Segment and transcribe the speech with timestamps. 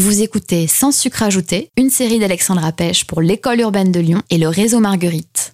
[0.00, 4.38] Vous écoutez Sans sucre ajouté, une série d'Alexandra Pêche pour l'école urbaine de Lyon et
[4.38, 5.52] le réseau Marguerite.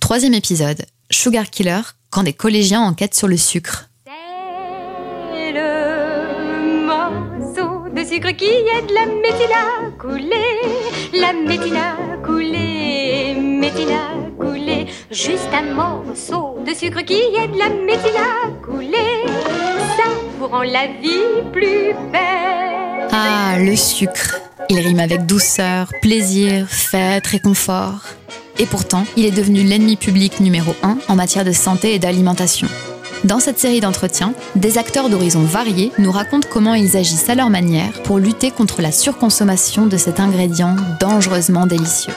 [0.00, 3.88] Troisième épisode, Sugar Killer, quand des collégiens enquêtent sur le sucre.
[4.06, 10.60] C'est le morceau de sucre qui aide la métine à couler,
[11.12, 14.86] la métine à couler, métine à couler.
[15.10, 19.24] Juste un morceau de sucre qui aide la métine à couler,
[19.96, 20.08] ça
[20.38, 22.77] vous rend la vie plus belle.
[23.12, 24.40] Ah, le sucre.
[24.70, 28.00] Il rime avec douceur, plaisir, fête, réconfort.
[28.58, 32.68] Et pourtant, il est devenu l'ennemi public numéro un en matière de santé et d'alimentation.
[33.24, 37.50] Dans cette série d'entretiens, des acteurs d'horizons variés nous racontent comment ils agissent à leur
[37.50, 42.12] manière pour lutter contre la surconsommation de cet ingrédient dangereusement délicieux.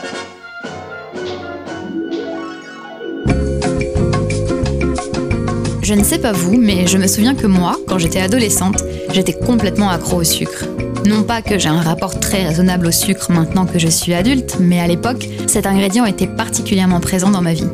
[5.82, 9.34] Je ne sais pas vous, mais je me souviens que moi, quand j'étais adolescente, j'étais
[9.34, 10.64] complètement accro au sucre.
[11.04, 14.58] Non pas que j'ai un rapport très raisonnable au sucre maintenant que je suis adulte,
[14.60, 17.66] mais à l'époque, cet ingrédient était particulièrement présent dans ma vie.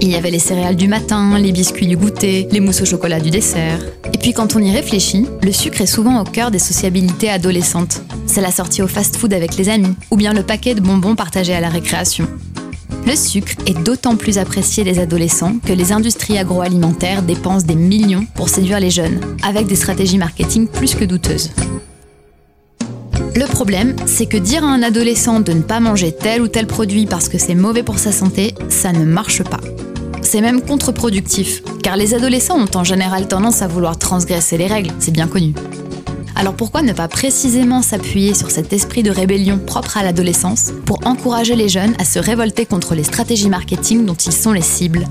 [0.00, 3.18] Il y avait les céréales du matin, les biscuits du goûter, les mousses au chocolat
[3.18, 3.80] du dessert.
[4.14, 8.02] Et puis quand on y réfléchit, le sucre est souvent au cœur des sociabilités adolescentes.
[8.26, 11.54] C'est la sortie au fast-food avec les amis, ou bien le paquet de bonbons partagés
[11.54, 12.26] à la récréation.
[13.06, 18.26] Le sucre est d'autant plus apprécié des adolescents que les industries agroalimentaires dépensent des millions
[18.34, 21.50] pour séduire les jeunes, avec des stratégies marketing plus que douteuses.
[23.40, 26.66] Le problème, c'est que dire à un adolescent de ne pas manger tel ou tel
[26.66, 29.60] produit parce que c'est mauvais pour sa santé, ça ne marche pas.
[30.20, 34.92] C'est même contre-productif, car les adolescents ont en général tendance à vouloir transgresser les règles,
[34.98, 35.54] c'est bien connu.
[36.36, 41.06] Alors pourquoi ne pas précisément s'appuyer sur cet esprit de rébellion propre à l'adolescence pour
[41.06, 45.08] encourager les jeunes à se révolter contre les stratégies marketing dont ils sont les cibles?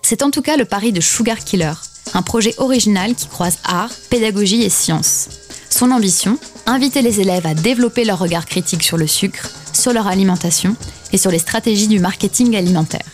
[0.00, 1.74] C'est en tout cas le pari de Sugar Killer,
[2.14, 5.28] un projet original qui croise art, pédagogie et science.
[5.70, 10.06] Son ambition Inviter les élèves à développer leur regard critique sur le sucre, sur leur
[10.06, 10.76] alimentation
[11.12, 13.04] et sur les stratégies du marketing alimentaire.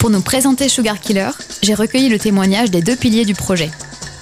[0.00, 1.30] Pour nous présenter Sugar Killer,
[1.62, 3.70] j'ai recueilli le témoignage des deux piliers du projet.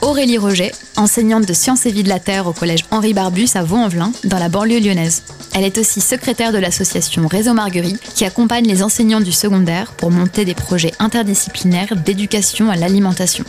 [0.03, 3.63] Aurélie Roger, enseignante de sciences et vie de la Terre au collège Henri Barbus à
[3.63, 5.23] Vaux-en-Velin, dans la banlieue lyonnaise.
[5.55, 10.11] Elle est aussi secrétaire de l'association Réseau Marguerite, qui accompagne les enseignants du secondaire pour
[10.11, 13.45] monter des projets interdisciplinaires d'éducation à l'alimentation.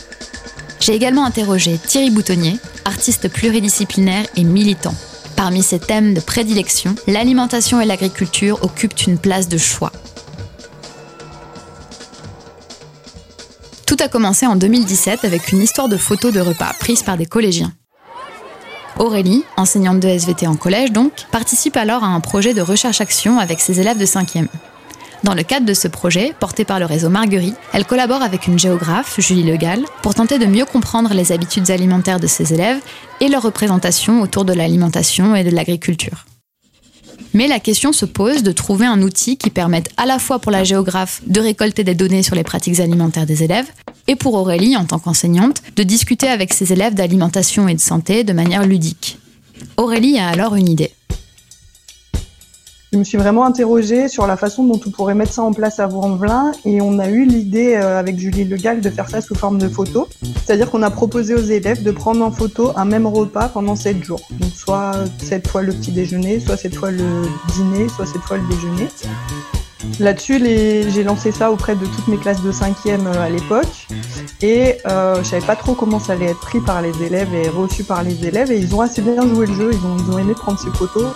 [0.84, 4.94] J'ai également interrogé Thierry Boutonnier, artiste pluridisciplinaire et militant.
[5.34, 9.92] Parmi ses thèmes de prédilection, l'alimentation et l'agriculture occupent une place de choix.
[13.86, 17.24] Tout a commencé en 2017 avec une histoire de photos de repas prises par des
[17.24, 17.72] collégiens.
[18.98, 23.62] Aurélie, enseignante de SVT en collège donc, participe alors à un projet de recherche-action avec
[23.62, 24.48] ses élèves de 5e.
[25.24, 28.58] Dans le cadre de ce projet, porté par le réseau Marguerite, elle collabore avec une
[28.58, 32.78] géographe, Julie Legal, pour tenter de mieux comprendre les habitudes alimentaires de ses élèves
[33.22, 36.26] et leur représentation autour de l'alimentation et de l'agriculture.
[37.32, 40.52] Mais la question se pose de trouver un outil qui permette à la fois pour
[40.52, 43.70] la géographe de récolter des données sur les pratiques alimentaires des élèves
[44.06, 48.24] et pour Aurélie, en tant qu'enseignante, de discuter avec ses élèves d'alimentation et de santé
[48.24, 49.18] de manière ludique.
[49.78, 50.92] Aurélie a alors une idée.
[52.94, 55.80] Je me suis vraiment interrogée sur la façon dont on pourrait mettre ça en place
[55.80, 59.34] à Vaux-en-Velin et on a eu l'idée euh, avec Julie Legal de faire ça sous
[59.34, 60.06] forme de photo.
[60.44, 64.04] C'est-à-dire qu'on a proposé aux élèves de prendre en photo un même repas pendant 7
[64.04, 64.20] jours.
[64.30, 67.04] Donc soit cette fois le petit déjeuner, soit cette fois le
[67.56, 68.86] dîner, soit cette fois le déjeuner.
[70.00, 73.86] Là-dessus, j'ai lancé ça auprès de toutes mes classes de 5e à l'époque.
[74.42, 77.48] Et euh, je savais pas trop comment ça allait être pris par les élèves et
[77.48, 78.50] reçu par les élèves.
[78.50, 81.12] Et ils ont assez bien joué le jeu, ils ont, aimé prendre ces photos.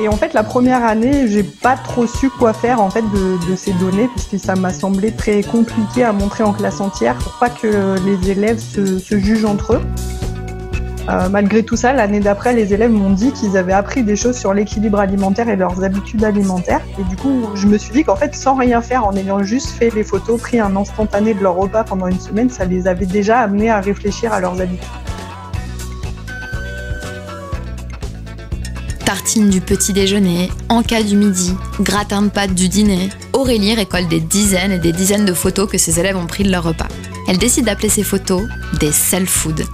[0.00, 3.56] Et en fait, la première année, j'ai pas trop su quoi faire en fait de,
[3.56, 7.50] ces données, puisque ça m'a semblé très compliqué à montrer en classe entière pour pas
[7.50, 9.82] que les élèves se jugent entre eux.
[11.08, 14.36] Euh, malgré tout ça, l'année d'après, les élèves m'ont dit qu'ils avaient appris des choses
[14.36, 16.82] sur l'équilibre alimentaire et leurs habitudes alimentaires.
[16.98, 19.70] Et du coup, je me suis dit qu'en fait, sans rien faire, en ayant juste
[19.70, 23.06] fait les photos, pris un instantané de leur repas pendant une semaine, ça les avait
[23.06, 24.86] déjà amenés à réfléchir à leurs habitudes.
[29.04, 34.20] Tartine du petit déjeuner, encas du midi, gratin de pâtes du dîner, Aurélie récolte des
[34.20, 36.88] dizaines et des dizaines de photos que ses élèves ont pris de leur repas.
[37.26, 38.42] Elle décide d'appeler ces photos
[38.78, 39.64] des self-food.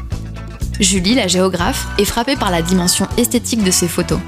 [0.81, 4.19] Julie, la géographe, est frappée par la dimension esthétique de ces photos.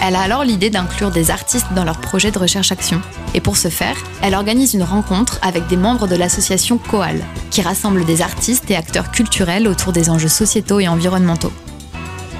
[0.00, 3.00] Elle a alors l'idée d'inclure des artistes dans leur projet de recherche-action.
[3.34, 7.20] Et pour ce faire, elle organise une rencontre avec des membres de l'association Coal,
[7.50, 11.52] qui rassemble des artistes et acteurs culturels autour des enjeux sociétaux et environnementaux.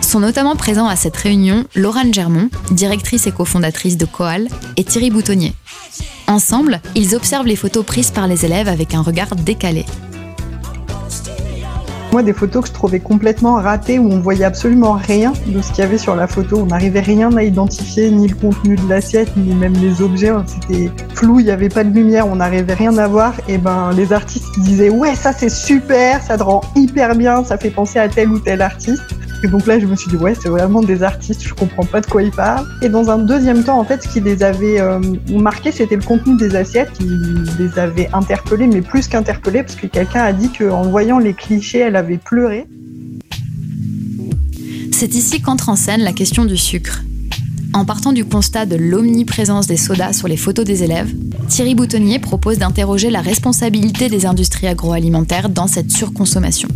[0.02, 5.10] Sont notamment présents à cette réunion Laurent Germont, directrice et cofondatrice de Coal, et Thierry
[5.10, 5.54] Boutonnier.
[6.28, 9.84] Ensemble, ils observent les photos prises par les élèves avec un regard décalé.
[12.10, 15.70] Moi, des photos que je trouvais complètement ratées, où on voyait absolument rien de ce
[15.72, 16.60] qu'il y avait sur la photo.
[16.62, 20.32] On n'arrivait rien à identifier, ni le contenu de l'assiette, ni même les objets.
[20.46, 23.34] C'était flou, il n'y avait pas de lumière, on n'arrivait rien à voir.
[23.46, 27.58] Et ben, les artistes disaient ouais, ça c'est super, ça te rend hyper bien, ça
[27.58, 29.02] fait penser à tel ou tel artiste.
[29.44, 32.00] Et donc là, je me suis dit, ouais, c'est vraiment des artistes, je comprends pas
[32.00, 32.66] de quoi ils parlent.
[32.82, 34.98] Et dans un deuxième temps, en fait, ce qui les avait euh,
[35.30, 37.08] marqués, c'était le contenu des assiettes qui
[37.58, 41.78] les avait interpellés, mais plus qu'interpellés, parce que quelqu'un a dit qu'en voyant les clichés,
[41.78, 42.66] elle avait pleuré.
[44.92, 47.04] C'est ici qu'entre en scène la question du sucre.
[47.72, 51.14] En partant du constat de l'omniprésence des sodas sur les photos des élèves,
[51.48, 56.68] Thierry Boutonnier propose d'interroger la responsabilité des industries agroalimentaires dans cette surconsommation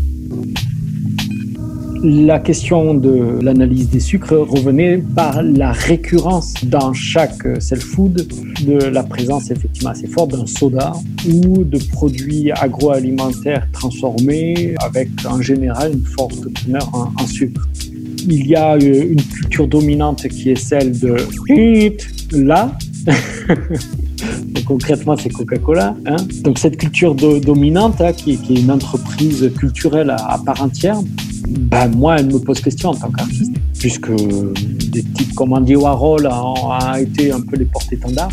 [2.03, 8.27] la question de l'analyse des sucres revenait par la récurrence dans chaque self-food
[8.67, 10.93] de la présence effectivement assez forte d'un soda
[11.29, 17.69] ou de produits agroalimentaires transformés avec en général une forte teneur en, sucre.
[18.29, 21.17] Il y a euh, une culture dominante qui est celle de
[22.33, 22.77] là.
[24.65, 25.95] concrètement, c'est Coca-Cola.
[26.07, 26.17] Hein.
[26.43, 30.99] Donc cette culture dominante, hein, qui, est une entreprise culturelle à part entière,
[31.49, 36.27] ben, moi, elle me pose question en tant qu'artiste, puisque des types comme Andy Warhol
[36.27, 38.33] ont, été un peu les porte-étendards.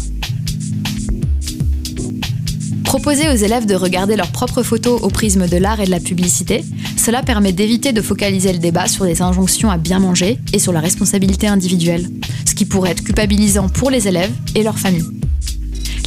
[2.83, 5.99] Proposer aux élèves de regarder leurs propres photos au prisme de l'art et de la
[5.99, 6.63] publicité,
[6.97, 10.73] cela permet d'éviter de focaliser le débat sur les injonctions à bien manger et sur
[10.73, 12.07] la responsabilité individuelle,
[12.45, 15.18] ce qui pourrait être culpabilisant pour les élèves et leurs familles.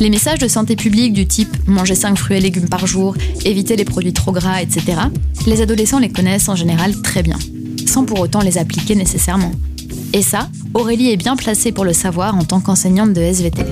[0.03, 3.15] Les messages de santé publique du type manger 5 fruits et légumes par jour,
[3.45, 4.99] éviter les produits trop gras, etc.,
[5.47, 7.39] les adolescents les connaissent en général très bien,
[7.87, 9.53] sans pour autant les appliquer nécessairement.
[10.13, 13.63] Et ça, Aurélie est bien placée pour le savoir en tant qu'enseignante de SVT.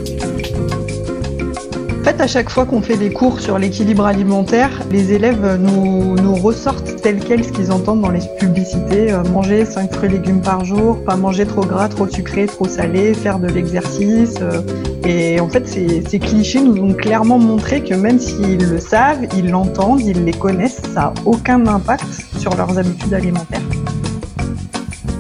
[2.11, 7.01] Fait, à chaque fois qu'on fait des cours sur l'équilibre alimentaire, les élèves nous, ressortent
[7.01, 9.13] tel quel ce qu'ils entendent dans les publicités.
[9.13, 12.67] Euh, manger 5 fruits et légumes par jour, pas manger trop gras, trop sucré, trop
[12.67, 14.35] salé, faire de l'exercice.
[14.41, 14.61] Euh.
[15.07, 19.29] et en fait, ces, ces, clichés nous ont clairement montré que même s'ils le savent,
[19.37, 22.07] ils l'entendent, ils les connaissent, ça n'a aucun impact
[22.41, 23.63] sur leurs habitudes alimentaires.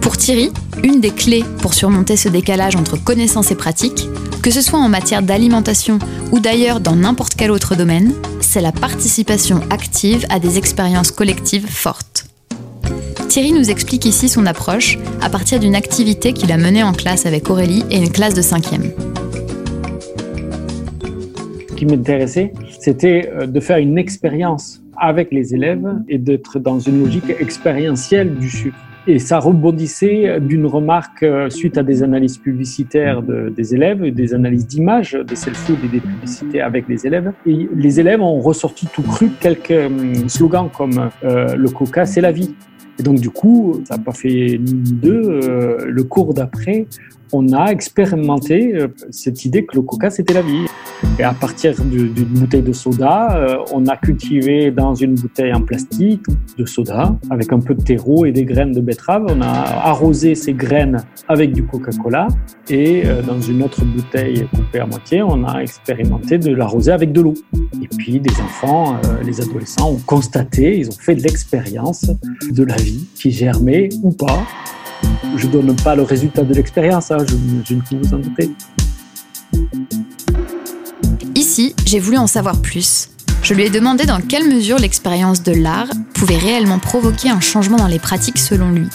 [0.00, 0.50] Pour Thierry,
[0.82, 4.08] une des clés pour surmonter ce décalage entre connaissances et pratiques,
[4.42, 5.98] que ce soit en matière d'alimentation
[6.32, 11.66] ou d'ailleurs dans n'importe quel autre domaine, c'est la participation active à des expériences collectives
[11.66, 12.26] fortes.
[13.28, 17.26] Thierry nous explique ici son approche à partir d'une activité qu'il a menée en classe
[17.26, 18.90] avec Aurélie et une classe de 5e.
[21.68, 26.80] Ce qui m'intéressait, c'était euh, de faire une expérience avec les élèves et d'être dans
[26.80, 28.76] une logique expérientielle du sucre.
[29.10, 34.68] Et ça rebondissait d'une remarque euh, suite à des analyses publicitaires des élèves, des analyses
[34.68, 37.32] d'images des self-food et des publicités avec les élèves.
[37.44, 42.20] Et les élèves ont ressorti tout cru quelques hum, slogans comme euh, le coca, c'est
[42.20, 42.54] la vie.
[43.00, 45.22] Et donc, du coup, ça n'a pas fait ni deux.
[45.24, 46.86] Euh, le cours d'après,
[47.32, 50.66] on a expérimenté euh, cette idée que le coca, c'était la vie.
[51.18, 55.62] Et à partir d'une bouteille de soda, euh, on a cultivé dans une bouteille en
[55.62, 56.22] plastique
[56.58, 59.26] de soda avec un peu de terreau et des graines de betterave.
[59.28, 62.28] On a arrosé ces graines avec du Coca-Cola
[62.68, 67.12] et euh, dans une autre bouteille coupée à moitié, on a expérimenté de l'arroser avec
[67.12, 67.34] de l'eau.
[67.82, 72.10] Et puis des enfants, les adolescents ont constaté, ils ont fait de l'expérience
[72.50, 74.44] de la vie qui germait ou pas
[75.36, 78.18] je ne donne pas le résultat de l'expérience, hein, je, je ne peux vous en
[78.18, 78.50] douter.
[81.34, 83.08] Ici, j'ai voulu en savoir plus.
[83.42, 87.78] Je lui ai demandé dans quelle mesure l'expérience de l'art pouvait réellement provoquer un changement
[87.78, 88.88] dans les pratiques selon lui.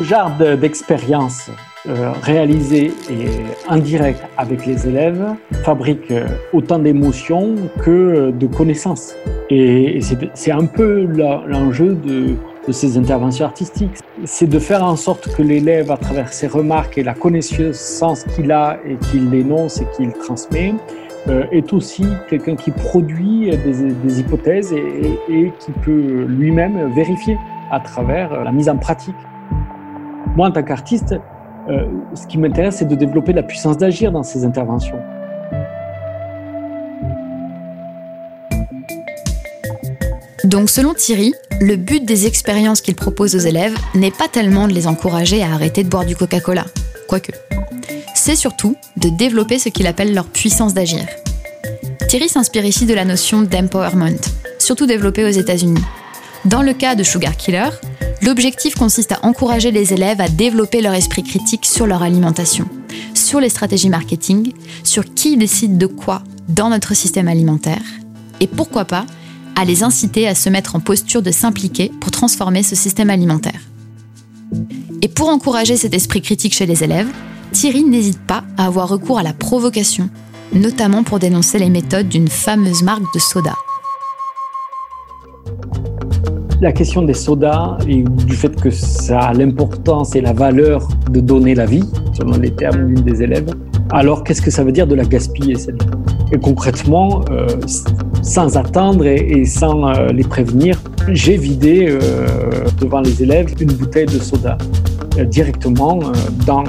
[0.00, 1.50] Genre d'expérience
[1.88, 3.28] euh, réalisé et
[3.68, 5.24] indirect avec les élèves
[5.62, 9.14] fabrique euh, autant d'émotions que de connaissances.
[9.48, 10.00] Et
[10.34, 11.08] c'est un peu
[11.46, 12.36] l'enjeu de,
[12.70, 13.96] ces interventions artistiques.
[14.24, 18.52] C'est de faire en sorte que l'élève, à travers ses remarques et la connaissance qu'il
[18.52, 20.74] a et qu'il énonce et qu'il transmet,
[21.28, 27.38] euh, est aussi quelqu'un qui produit des, hypothèses et, qui peut lui-même vérifier
[27.70, 29.16] à travers la mise en pratique.
[30.36, 31.14] Moi, en tant qu'artiste,
[31.68, 34.98] euh, ce qui m'intéresse, c'est de développer la puissance d'agir dans ces interventions.
[40.44, 44.72] Donc selon Thierry, le but des expériences qu'il propose aux élèves n'est pas tellement de
[44.72, 46.64] les encourager à arrêter de boire du Coca-Cola,
[47.06, 47.32] quoique.
[48.14, 51.04] C'est surtout de développer ce qu'il appelle leur puissance d'agir.
[52.08, 54.18] Thierry s'inspire ici de la notion d'empowerment,
[54.58, 55.82] surtout développée aux États-Unis.
[56.46, 57.68] Dans le cas de Sugar Killer,
[58.22, 62.68] L'objectif consiste à encourager les élèves à développer leur esprit critique sur leur alimentation,
[63.14, 67.82] sur les stratégies marketing, sur qui décide de quoi dans notre système alimentaire,
[68.40, 69.06] et pourquoi pas
[69.54, 73.60] à les inciter à se mettre en posture de s'impliquer pour transformer ce système alimentaire.
[75.02, 77.08] Et pour encourager cet esprit critique chez les élèves,
[77.52, 80.10] Thierry n'hésite pas à avoir recours à la provocation,
[80.52, 83.54] notamment pour dénoncer les méthodes d'une fameuse marque de soda.
[86.60, 91.20] La question des sodas et du fait que ça a l'importance et la valeur de
[91.20, 91.84] donner la vie,
[92.14, 93.48] selon les termes d'une des élèves,
[93.90, 95.80] alors qu'est-ce que ça veut dire de la gaspiller cette
[96.32, 97.46] Et concrètement, euh,
[98.22, 102.26] sans attendre et, sans euh, les prévenir, j'ai vidé euh,
[102.80, 104.58] devant les élèves une bouteille de soda
[105.24, 105.98] directement
[106.46, 106.64] dans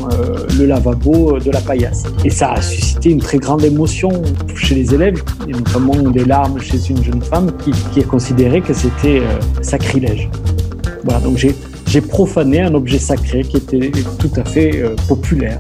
[0.58, 2.04] le lavabo de la paillasse.
[2.26, 4.10] Et ça a suscité une très grande émotion
[4.56, 8.62] chez les élèves, et notamment des larmes chez une jeune femme qui, qui a considéré
[8.62, 9.22] que c'était
[9.62, 10.30] sacrilège.
[11.04, 15.60] Voilà, donc j'ai profané un objet sacré qui était tout à fait populaire.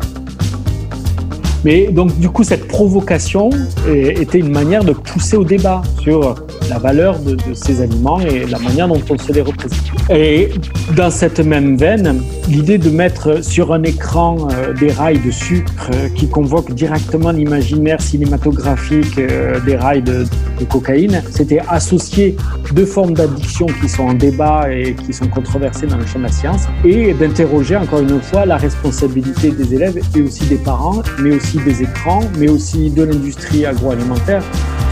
[1.66, 3.50] Mais donc, du coup, cette provocation
[3.88, 6.36] était une manière de pousser au débat sur
[6.70, 9.80] la valeur de, ces aliments et la manière dont on se les représente.
[10.10, 10.50] Et
[10.96, 15.90] dans cette même veine, l'idée de mettre sur un écran euh, des rails de sucre
[15.94, 20.26] euh, qui convoquent directement l'imaginaire cinématographique euh, des rails de,
[20.60, 22.36] de cocaïne, c'était associer
[22.74, 26.24] deux formes d'addiction qui sont en débat et qui sont controversées dans le champ de
[26.24, 31.02] la science et d'interroger encore une fois la responsabilité des élèves et aussi des parents,
[31.22, 34.44] mais aussi des écrans, mais aussi de l'industrie agroalimentaire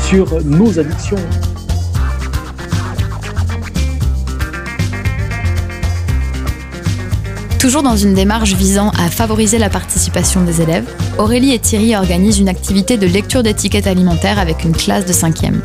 [0.01, 1.17] sur nos addictions.
[7.67, 10.85] Toujours dans une démarche visant à favoriser la participation des élèves,
[11.17, 15.55] Aurélie et Thierry organisent une activité de lecture d'étiquettes alimentaires avec une classe de 5e.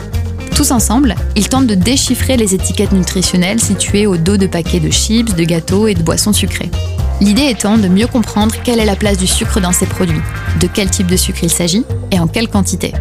[0.57, 4.91] Tous ensemble, ils tentent de déchiffrer les étiquettes nutritionnelles situées au dos de paquets de
[4.91, 6.73] chips, de gâteaux et de boissons sucrées.
[7.21, 10.23] L'idée étant de mieux comprendre quelle est la place du sucre dans ces produits,
[10.59, 12.95] de quel type de sucre il s'agit et en quelle quantité.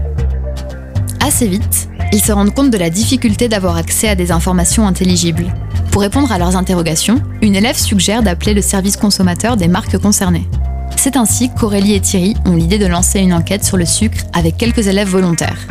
[1.22, 5.48] Assez vite, ils se rendent compte de la difficulté d'avoir accès à des informations intelligibles.
[5.92, 10.48] Pour répondre à leurs interrogations, une élève suggère d'appeler le service consommateur des marques concernées.
[10.96, 14.56] C'est ainsi qu'Aurélie et Thierry ont l'idée de lancer une enquête sur le sucre avec
[14.56, 15.68] quelques élèves volontaires.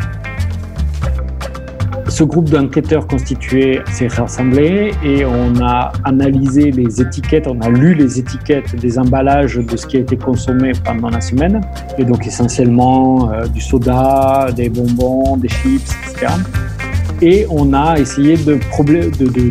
[2.07, 7.95] Ce groupe d'enquêteurs constitué s'est rassemblé et on a analysé les étiquettes, on a lu
[7.95, 11.61] les étiquettes des emballages de ce qui a été consommé pendant la semaine,
[11.97, 16.33] et donc essentiellement euh, du soda, des bonbons, des chips, etc.
[17.21, 18.59] Et on a essayé de,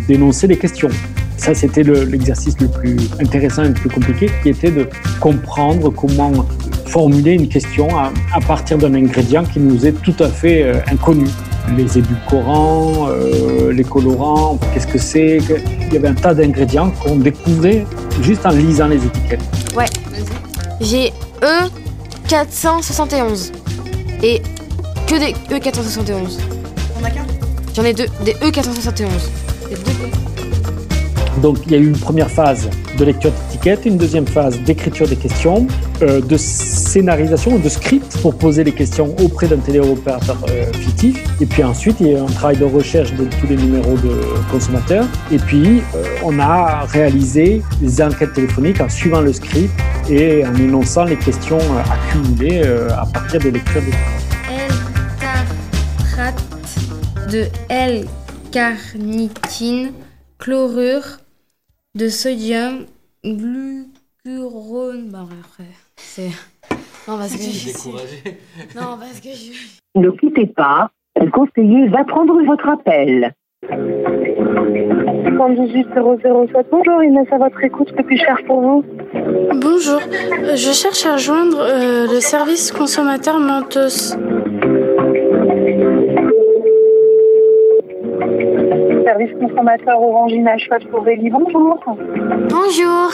[0.09, 0.89] dénoncer les questions.
[1.37, 4.87] Ça, c'était l'exercice le, plus intéressant et le plus compliqué, qui était de
[5.21, 6.33] comprendre comment
[6.87, 8.11] formuler une question à,
[8.47, 11.27] partir d'un ingrédient qui nous est tout à fait euh, inconnu
[11.77, 15.39] les édulcorants, euh, les colorants, qu'est-ce que c'est.
[15.87, 17.87] Il y avait un tas d'ingrédients qu'on découvrait
[18.23, 19.41] juste en lisant les étiquettes.
[19.77, 19.87] Ouais,
[20.81, 21.13] j'ai
[22.29, 23.53] E471
[24.23, 24.43] et
[25.07, 26.60] que des E471.
[27.75, 29.07] J'en ai deux, des E471.
[31.41, 35.09] Donc il y a eu une première phase de lecture d'étiquette, une deuxième phase d'écriture
[35.09, 35.67] des questions,
[36.03, 41.25] euh, de scénarisation, de script pour poser les questions auprès d'un téléopérateur euh, fictif.
[41.41, 43.97] Et puis ensuite, il y a eu un travail de recherche de tous les numéros
[43.97, 45.07] de consommateurs.
[45.33, 49.73] Et puis, euh, on a réalisé des enquêtes téléphoniques en suivant le script
[50.11, 53.95] et en énonçant les questions accumulées à partir des lectures des
[54.53, 56.50] L-tartrate
[57.31, 59.93] de L-carnitine,
[60.39, 61.19] chlorure
[61.95, 62.87] de sodium,
[63.25, 65.11] glucurone.
[65.11, 66.31] Bah, après, c'est.
[67.07, 67.69] Non, parce que je
[68.77, 69.53] Non, parce que je.
[69.95, 70.91] Ne quittez pas.
[71.21, 73.33] Le conseiller va prendre votre appel.
[75.41, 78.85] 118 007, bonjour Inès, à votre écoute, que puis-je faire pour vous
[79.55, 80.01] Bonjour,
[80.55, 84.17] je cherche à joindre euh, le service consommateur Mentos.
[89.11, 91.81] Service consommateur Orangine à cheval pour Véli, bonjour.
[92.49, 93.11] Bonjour.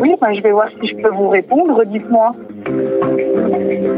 [0.00, 2.34] Oui, ben, je vais voir si je peux vous répondre, dites-moi.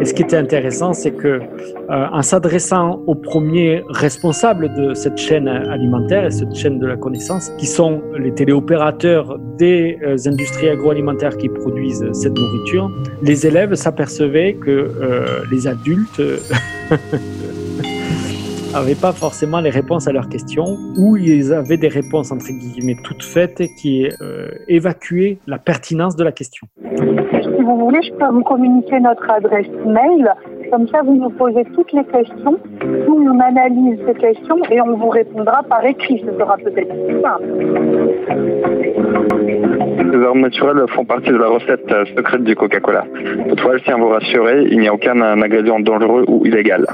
[0.01, 1.41] Et ce qui était intéressant, c'est que euh,
[1.89, 7.51] en s'adressant aux premiers responsables de cette chaîne alimentaire et cette chaîne de la connaissance,
[7.59, 12.91] qui sont les téléopérateurs des euh, industries agroalimentaires qui produisent cette nourriture,
[13.23, 16.21] les élèves s'apercevaient que euh, les adultes
[18.81, 22.97] n'avaient pas forcément les réponses à leurs questions, ou ils avaient des réponses entre guillemets
[23.03, 26.67] toutes faites qui euh, évacuaient la pertinence de la question.
[26.83, 30.31] Si vous voulez, je peux vous communiquer notre adresse mail
[30.71, 32.59] Comme ça, vous nous posez toutes les questions.
[32.85, 36.23] Nous, on analyse ces questions et on vous répondra par écrit.
[36.27, 37.45] Ce sera peut-être plus simple.
[40.13, 43.05] Les armes naturelles font partie de la recette euh, secrète du Coca-Cola.
[43.49, 46.87] Toutefois, je tiens à vous rassurer, il n'y a aucun euh, ingrédient dangereux ou illégal.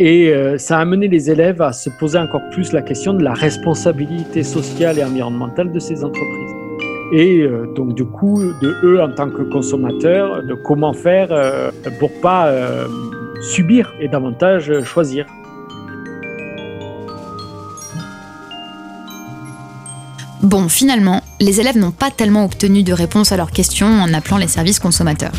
[0.00, 3.24] Et euh, ça a amené les élèves à se poser encore plus la question de
[3.24, 6.52] la responsabilité sociale et environnementale de ces entreprises.
[7.12, 11.72] Et euh, donc du coup, de eux en tant que consommateurs, de comment faire euh,
[11.98, 12.52] pour pas
[13.40, 15.26] subir et davantage choisir.
[20.42, 24.36] Bon, finalement, les élèves n'ont pas tellement obtenu de réponse à leurs questions en appelant
[24.36, 25.32] les services consommateurs.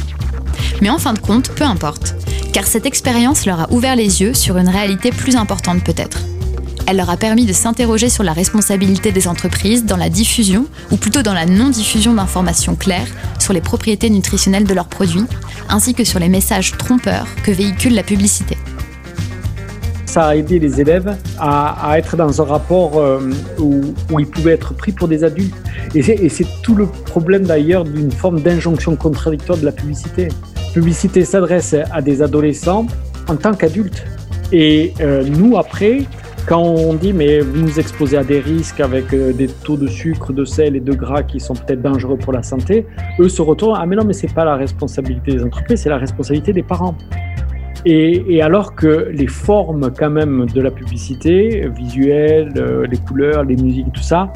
[0.82, 2.16] Mais en fin de compte, peu importe
[2.51, 6.22] car cette expérience leur a ouvert les yeux sur une réalité plus importante peut-être.
[6.88, 10.98] Elle leur a permis de s'interroger sur la responsabilité des entreprises dans la diffusion, ou
[10.98, 15.25] plutôt dans la non-diffusion d'informations claires sur les propriétés nutritionnelles de leurs produits,
[15.70, 18.58] ainsi que sur les messages trompeurs que véhicule la publicité.
[20.08, 23.29] Ça a aidé les élèves à, être dans un rapport euh,
[23.60, 25.53] où, ils pouvaient être pris pour des adultes.
[25.94, 30.29] Et c'est tout le problème d'ailleurs d'une forme d'injonction contradictoire de la publicité
[30.74, 32.86] publicité s'adresse à des adolescents
[33.28, 34.06] en tant qu'adultes.
[34.52, 36.00] Et euh, nous, après,
[36.48, 39.88] quand on dit mais vous nous exposez à des risques avec euh, des taux de
[39.88, 42.88] sucre, de sel et de gras qui sont peut-être dangereux pour la santé,
[43.20, 45.98] eux se retournent ah mais non mais c'est pas la responsabilité des entreprises, c'est la
[45.98, 46.96] responsabilité des parents.
[47.86, 53.56] Et, alors que les formes quand même de la publicité, visuelle, euh, les couleurs, les
[53.56, 54.34] musiques, tout ça,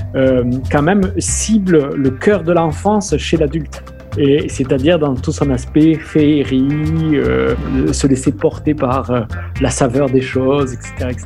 [0.72, 3.84] quand même ciblent le cœur de l'enfance chez l'adulte
[4.18, 6.68] et c'est-à-dire dans tout son aspect féerie,
[7.14, 7.56] euh,
[7.92, 9.22] se laisser porter par euh,
[9.62, 11.18] la saveur des choses, etc.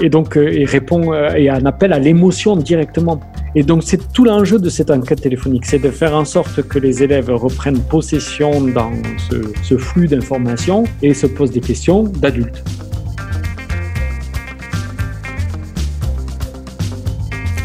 [0.00, 3.20] Et donc, euh, il répond et un appel à l'émotion directement.
[3.54, 6.78] Et donc, c'est tout l'enjeu de cette enquête téléphonique, c'est de faire en sorte que
[6.78, 8.92] les élèves reprennent possession dans
[9.62, 12.62] ce flux d'informations et se posent des questions d'adultes.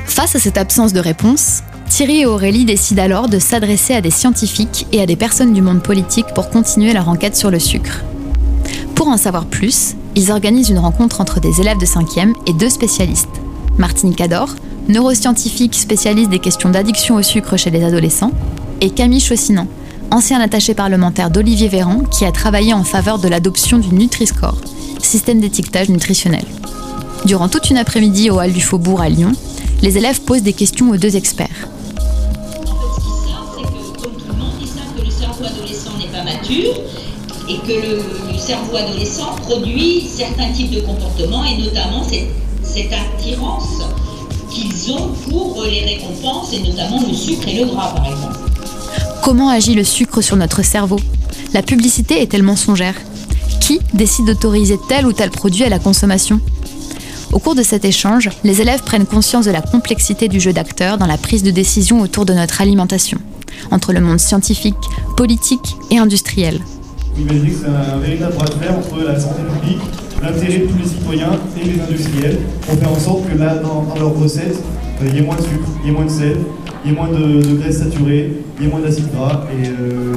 [0.05, 1.63] Face à cette absence de réponse,
[1.93, 5.61] Thierry et Aurélie décident alors de s'adresser à des scientifiques et à des personnes du
[5.61, 8.03] monde politique pour continuer leur enquête sur le sucre.
[8.95, 12.71] Pour en savoir plus, ils organisent une rencontre entre des élèves de 5e et deux
[12.71, 13.29] spécialistes.
[13.77, 14.55] Martine Cador,
[14.87, 18.31] neuroscientifique spécialiste des questions d'addiction au sucre chez les adolescents,
[18.81, 19.67] et Camille Chaussinan,
[20.09, 24.57] ancien attaché parlementaire d'Olivier Véran qui a travaillé en faveur de l'adoption du Nutri-Score,
[24.97, 26.45] système d'étiquetage nutritionnel.
[27.25, 29.33] Durant toute une après-midi au Hall du Faubourg à Lyon,
[29.83, 31.69] les élèves posent des questions aux deux experts.
[36.51, 42.27] Et que le, cerveau adolescent produit certains types de comportements et notamment cette,
[42.61, 43.81] cette attirance
[44.49, 48.37] qu'ils ont pour les récompenses et notamment le sucre et le gras par exemple.
[49.21, 50.99] Comment agit le sucre sur notre cerveau?
[51.53, 52.95] La publicité est-elle mensongère?
[53.61, 56.41] Qui décide d'autoriser tel ou tel produit à la consommation?
[57.31, 60.97] Au cours de cet échange, les élèves prennent conscience de la complexité du jeu d'acteurs
[60.97, 63.19] dans la prise de décision autour de notre alimentation
[63.71, 64.75] entre le monde scientifique,
[65.17, 66.59] politique et industriel.
[67.17, 69.81] imaginez que c'est un véritable bras de fer entre la santé publique,
[70.21, 73.85] l'intérêt de tous les citoyens et les industriels pour faire en sorte que là, dans,
[73.95, 74.59] leurs recettes,
[75.01, 76.37] euh, il y ait moins de sucre, il y ait moins de sel,
[76.83, 79.67] il y ait moins de, de graisse saturée, il y ait moins d'acides gras et
[79.67, 80.15] euh,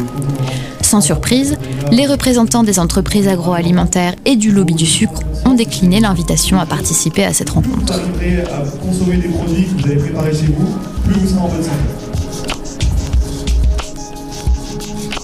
[0.86, 1.56] sans surprise,
[1.90, 7.24] les représentants des entreprises agroalimentaires et du lobby du sucre ont décliné l'invitation à participer
[7.24, 8.00] à cette rencontre.
[8.16, 11.40] Plus vous à consommer des produits que vous avez préparés chez vous, plus vous serez
[11.40, 12.05] en bonne santé.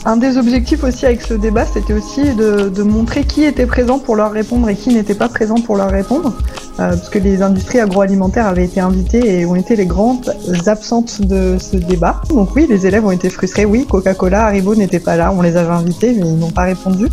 [0.04, 4.16] Un des objectifs aussi avec ce débat, c'était aussi de, montrer qui était présent pour
[4.16, 6.34] leur répondre et qui n'était pas présent pour leur répondre,
[6.80, 10.34] euh, parce que les industries agroalimentaires avaient été invitées et ont été les grandes
[10.66, 12.20] absentes de ce débat.
[12.30, 13.64] Donc oui, les élèves ont été frustrés.
[13.64, 17.06] Oui, Coca-Cola, Haribo n'étaient pas là, on les avait invités, mais ils n'ont pas répondu.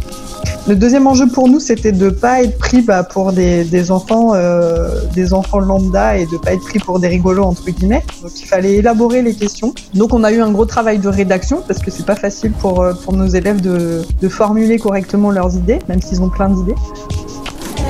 [0.68, 4.34] Le deuxième enjeu pour nous, c'était de ne pas être pris bah, pour des, enfants,
[4.36, 8.04] euh, des enfants lambda et de ne pas être pris pour des rigolos entre guillemets.
[8.22, 9.74] Donc il fallait élaborer les questions.
[9.96, 12.82] Donc on a eu un gros travail de rédaction parce que c'est pas facile pour,
[12.82, 16.76] euh, pour nos élèves de, de formuler correctement leurs idées, même s'ils ont plein d'idées.
[16.76, 17.86] Euh,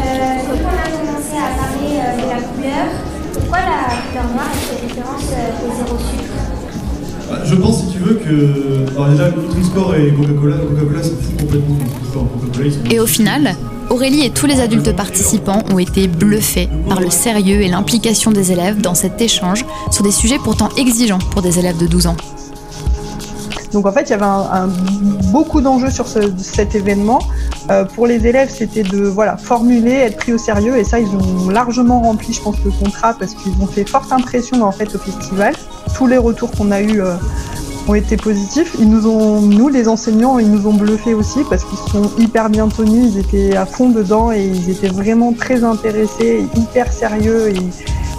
[0.48, 2.86] donc on a commencé à parler de la couleur?
[3.34, 5.24] Pourquoi la couleur noire fait référence
[5.66, 6.50] au zéro sucre?
[7.46, 11.78] Je pense, veux, que alors déjà, Nutri-Score et Coca-Cola, Coca-Cola s'en fout complètement.
[12.90, 13.56] Et au final,
[13.90, 18.52] Aurélie et tous les adultes participants ont été bluffés par le sérieux et l'implication des
[18.52, 22.18] élèves dans cet échange sur des sujets pourtant exigeants pour des élèves de 12 ans.
[23.72, 24.68] Donc en fait, il y avait un,
[25.32, 27.20] beaucoup d'enjeux sur cet événement.
[27.70, 31.08] Euh, pour les élèves, c'était de voilà formuler, être pris au sérieux, et ça, ils
[31.10, 34.94] ont largement rempli, je pense, le contrat parce qu'ils ont fait forte impression en fait
[34.96, 35.54] au festival.
[35.96, 37.16] Tous les retours qu'on a eus euh,
[37.90, 38.76] ont été positifs.
[38.80, 42.50] Ils nous ont, nous les enseignants, ils nous ont bluffés aussi parce qu'ils sont hyper
[42.50, 47.50] bien tenus, ils étaient à fond dedans et ils étaient vraiment très intéressés, hyper sérieux
[47.50, 47.60] et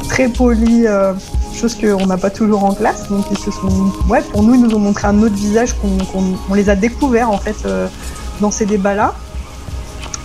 [0.09, 1.15] très polis, euh,
[1.55, 3.09] chose qu'on n'a pas toujours en classe.
[3.09, 6.27] Donc ils se sont, ouais, pour nous, ils nous ont montré un autre visage qu'on
[6.51, 7.87] on les a découverts en fait euh,
[8.41, 9.15] dans ces débats-là.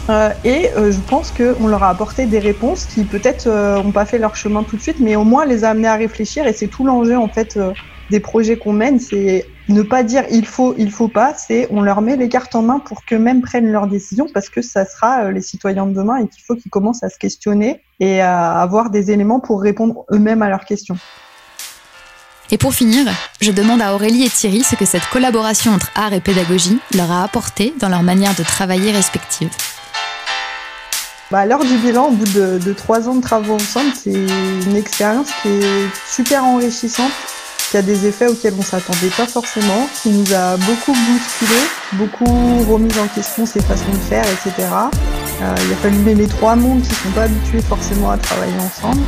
[0.10, 4.20] Euh, et je pense qu'on leur a apporté des réponses qui peut-être n'ont pas fait
[4.20, 6.48] leur chemin tout de suite, mais au moins les a amenés à réfléchir.
[6.48, 7.60] Et c'est tout l'enjeu en fait
[8.10, 11.82] des projets qu'on mène, c'est ne pas dire il faut, il faut pas, c'est on
[11.82, 15.32] leur met les cartes en main pour qu'eux-mêmes prennent leurs décisions parce que ça sera
[15.32, 18.90] les citoyens de demain et qu'il faut qu'ils commencent à se questionner et à avoir
[18.90, 20.98] des éléments pour répondre eux-mêmes à leurs questions.
[22.52, 23.08] Et pour finir,
[23.42, 27.12] je demande à Aurélie et Thierry ce que cette collaboration entre art et pédagogie leur
[27.12, 29.50] a apporté dans leur manière de travailler respective.
[31.32, 34.76] Bah, à l'heure du bilan, au bout de, trois ans de travaux ensemble, c'est une
[34.76, 37.12] expérience qui est super enrichissante,
[37.76, 41.60] qui a des effets auxquels on s'attendait pas forcément, qui nous a beaucoup bousculé,
[41.92, 44.54] beaucoup remis en question ses façons de faire, etc.
[45.42, 49.02] Euh, il a fallu mêler trois mondes qui sont pas habitués forcément à travailler ensemble.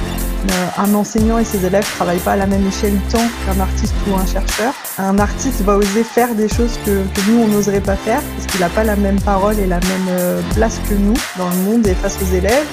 [0.52, 3.28] Euh, un enseignant et ses élèves ne travaillent pas à la même échelle de temps
[3.46, 4.74] qu'un artiste ou un chercheur.
[4.98, 8.60] Un artiste va oser faire des choses que, nous, on n'oserait pas faire parce qu'il
[8.60, 11.88] n'a pas la même parole et la même euh, place que nous dans le monde
[11.88, 12.68] et face aux élèves.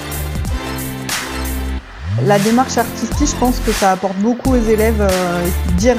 [2.26, 5.00] La démarche artistique, je pense que ça apporte beaucoup aux élèves.
[5.00, 5.96] Euh, dire,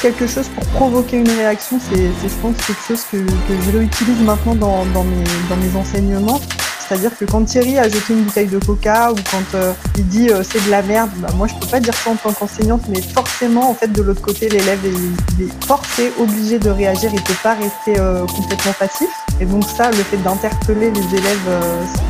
[0.00, 4.54] quelque chose pour provoquer une réaction, c'est, je pense, quelque chose que, je réutilise maintenant
[4.54, 6.40] dans mes enseignements.
[6.86, 10.28] C'est-à-dire que quand Thierry a jeté une bouteille de coca ou quand euh, il dit
[10.28, 12.82] euh, c'est de la merde, bah, moi je peux pas dire ça en tant qu'enseignante,
[12.88, 17.32] mais forcément en fait de l'autre côté l'élève est, forcé, obligé de réagir, il peut
[17.42, 19.08] pas rester euh, complètement passif.
[19.40, 21.48] Et donc ça, le fait d'interpeller les élèves,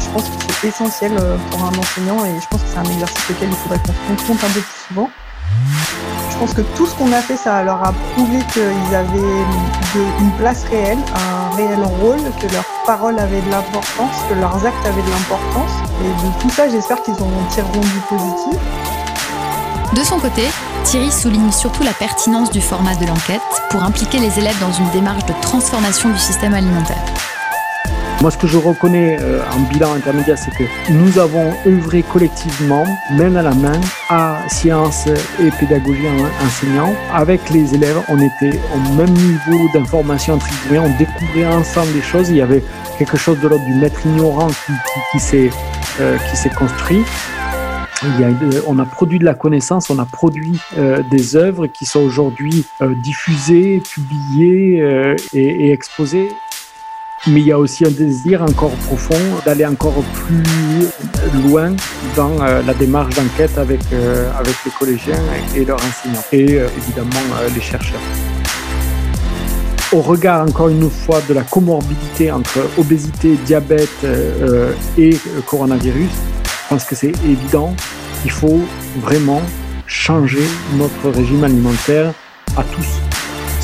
[0.01, 1.13] je pense que c'est essentiel
[1.51, 4.09] pour un enseignant et je pense que c'est un exercice auquel il faudrait qu'on se
[4.09, 5.11] confronte un peu plus souvent.
[6.31, 9.45] Je pense que tout ce qu'on a fait, ça leur a prouvé qu'ils avaient
[10.21, 14.87] une place réelle, un réel rôle, que leur parole avait de l'importance, que leurs actes
[14.87, 15.71] avaient de l'importance.
[16.03, 18.61] Et de tout ça, j'espère qu'ils en tireront du positif.
[19.95, 20.43] De son côté,
[20.85, 23.41] Thierry souligne surtout la pertinence du format de l'enquête
[23.71, 27.03] pour impliquer les élèves dans une démarche de transformation du système alimentaire.
[28.25, 32.87] Moi, ce que je reconnais euh, en bilan intermédiaire, c'est que nous avons œuvré collectivement,
[33.19, 36.09] main à la main, à sciences et pédagogie
[36.43, 36.95] enseignant.
[37.13, 42.31] Avec les élèves, on était au même niveau d'information, entre on découvrait ensemble des choses.
[42.31, 42.65] Il y avait
[42.97, 44.73] quelque chose de l'ordre du maître ignorant qui,
[45.13, 45.51] qui,
[46.01, 47.03] euh, s'est construit.
[48.05, 48.09] A,
[48.67, 52.65] on a produit de la connaissance, on a produit euh, des œuvres qui sont aujourd'hui
[53.03, 56.31] diffusées, publiées et exposées
[57.27, 60.89] mais il y a aussi un désir encore profond d'aller encore plus
[61.43, 61.75] loin
[62.17, 65.23] dans euh, la démarche d'enquête avec, euh, avec les collégiens
[65.57, 67.11] et leurs enseignants, et euh, évidemment
[67.55, 68.01] les chercheurs.
[69.93, 74.05] Au regard, encore une fois, de la comorbidité entre obésité, diabète
[74.99, 77.73] et coronavirus, je pense que c'est évident
[78.23, 78.61] qu'il faut
[79.01, 79.43] vraiment
[79.87, 80.43] changer
[80.77, 82.13] notre régime alimentaire
[82.57, 83.14] à tous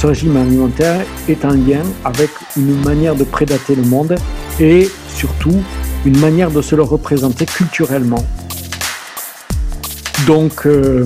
[0.00, 4.16] ce régime alimentaire est un lien avec une manière de prédater le monde
[4.58, 5.62] et surtout
[6.06, 8.24] une manière de se le représenter culturellement.
[10.26, 11.04] Donc, euh,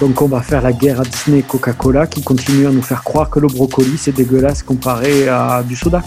[0.00, 3.04] donc on va faire la guerre à Disney et Coca-Cola qui continue à nous faire
[3.04, 6.00] croire que le brocoli c'est dégueulasse comparé à du soda.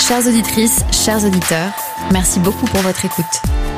[0.00, 1.70] Chères auditrices, chers auditeurs,
[2.10, 3.73] merci beaucoup pour votre écoute.